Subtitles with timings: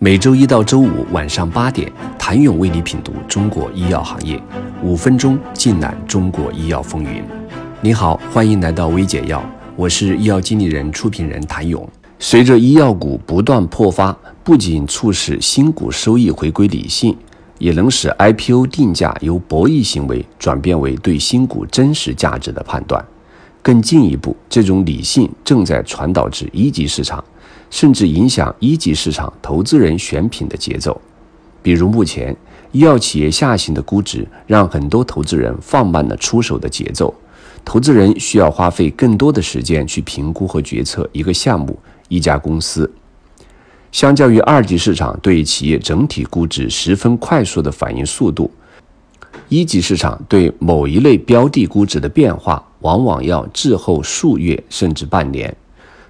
[0.00, 4.40] 每周一到周五晚上八点，谭勇为你品读中国医药行业，
[4.80, 7.20] 五分钟尽览中国医药风云。
[7.80, 9.42] 你好，欢迎来到微解药，
[9.74, 11.84] 我是医药经理人、出品人谭勇。
[12.20, 17.16] 随着医药股不断破发，不仅促使新股收益回归理性，
[17.58, 23.04] 也能使 IPO 定价由博弈行为转变为对新股真实价值的判断。
[23.62, 27.22] 更进一步，这种理性正在传导至一级市场。
[27.70, 30.98] 甚至影响一级市场投资人选品的节奏。
[31.62, 32.34] 比如，目前
[32.72, 37.12] 医药企业下行的估值，让很多投资人放慢了出手的节奏。
[37.66, 41.78] 投资人需要花费更多的时间去评估和决策一个项目、
[42.08, 42.90] 一家公司。
[43.92, 48.50] 相较于二级市场对企业整体估值十分快速的反应速度，
[49.50, 55.56] 一级市场对某一类标的估值的变化，往往要滞后数月甚至半年。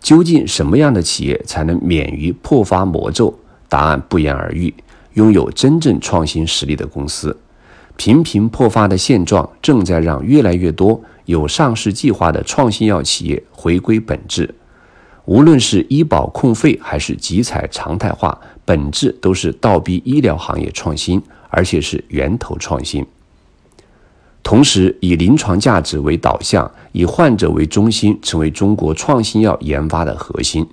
[0.00, 3.38] 究竟什么样的企业才能免于破发魔咒？
[3.68, 4.72] 答案不言而喻：
[5.14, 7.36] 拥有真正创新实力的公司。
[7.96, 14.54] 频频破发的现状，正在让越来越多有上市计划的创新药企业回归本质。
[15.26, 23.06] 无论是医保控费，还是集采常态化，本质都是倒逼医疗行业创新，而且是源头创新。
[24.50, 30.66] 同时，以临床价值为导向，以患者为中心，成为中国创新药研发的核心。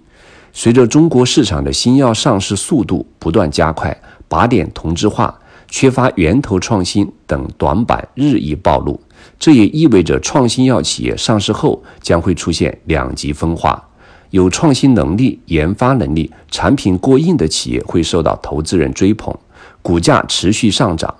[0.51, 3.95] 随着中国市场的新药上市速度不断加快，
[4.27, 8.99] 靶点同质化、缺乏源头创新等短板日益暴露。
[9.37, 13.87] 这也意味着创新药企业上市后将会出现两极分化：
[14.31, 19.37] 有创新能力、研发能力、产品过硬的企业会受到投资人追捧，
[19.83, 21.13] 股价持续上涨。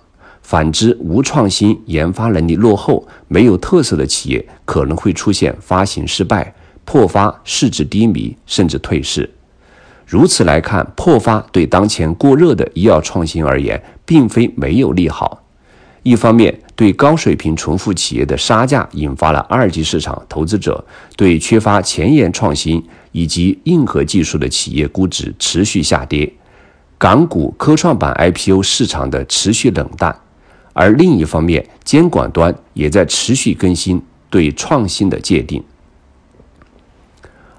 [0.50, 9.30] 反之，无创新、研发能力落后、没有特色的企业可能会出现发行失败、破发、市值低迷，甚至退市。
[10.06, 15.44] 如此来看，破发对当前过热的医药创新而言，并非没有利好。
[16.04, 20.82] 一方面，对高水平重复企业的杀价，引发了二级市场投资者
[21.18, 26.32] 对缺乏前沿创新以及硬核技术的企业估值持续下跌，
[26.98, 30.18] 港股科创板 IPO 市场的持续冷淡。
[30.78, 34.00] 而另一方面，监管端也在持续更新
[34.30, 35.64] 对创新的界定。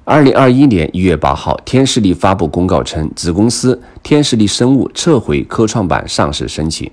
[0.04, 6.88] 二零二一年一月八号，天士力发布公告称，子公司天士力生物撤回科创板上市申请。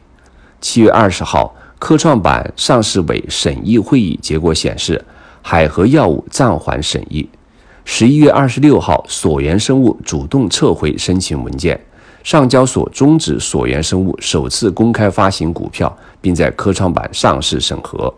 [0.60, 5.06] 七月二十号，科创板上市委审议会议结果显示，
[5.44, 7.30] 海河药物暂缓审议。
[7.84, 11.80] 十一月二十六号，索源生物主动撤回申请文件。
[12.24, 18.12] 上交所终止索源生物首次公开发行股票，并在科创板上市审核。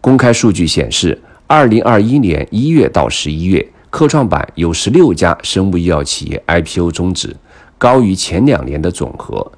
[0.00, 1.16] 公开数据显示，
[1.46, 7.36] 二零二一年一月到十一月，科创板有十六家生物医药企业 IPO 终止，
[7.78, 9.52] 高于前两年的总和。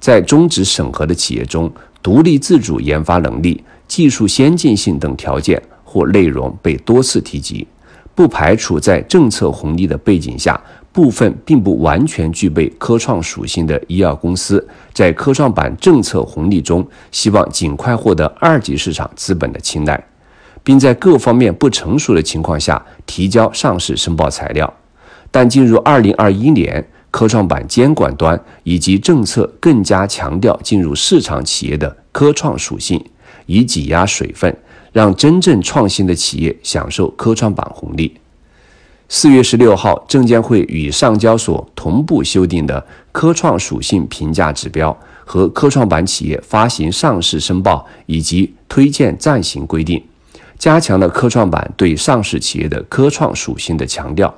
[0.00, 1.70] 在终止审核的企业中，
[2.02, 7.64] 独立自主研发能力、技术先进性等条件或内容被多次提及，
[8.12, 10.60] 不排除在政策红利的背景下。
[10.94, 20.02] 部分并不完全具备科创属性的医药公司，在科创板政策红利中，希望尽快获得二级市场资本的青睐，
[20.62, 24.72] 并在各方面不成熟的情况下提交上市申报材料。
[25.32, 33.04] 但进入二零二一年，科创板监管端以及政策更加强调进入市场企业的科创属性，
[33.46, 34.56] 以挤压水分，
[34.92, 38.16] 让真正创新的企业享受科创板红利。
[39.06, 50.02] 四月十六号，证监会与上交所同步修订的科创属性评价指标和科创板企业发行上市申报以及推荐暂行规定，
[50.58, 54.34] 加强了科创板对上市企业的科创属性的强调。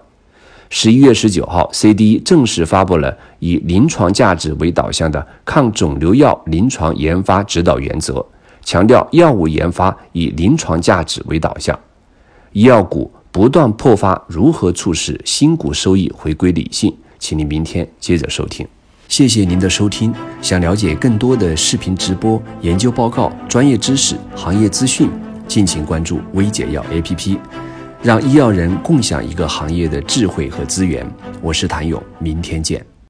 [0.68, 8.26] 十一月十九号，CDE 正式发布了以临床价值为导向的抗肿瘤药临床研发指导原则，
[8.64, 11.78] 强调药物研发以临床价值为导向，
[12.52, 13.10] 医药股。
[13.36, 16.96] 不断破发，如何促使新股收益回归理性？
[17.18, 18.66] 请您明天接着收听。
[19.08, 20.10] 谢谢您的收听。
[20.40, 25.10] 想了解更多的视频直播、研究报告、专业知识、行业资讯，
[25.46, 27.38] 敬请关注微解药 APP，
[28.02, 31.06] 让医药人共享一个行业的智慧和资源。
[31.42, 32.95] 我是谭勇，明天见。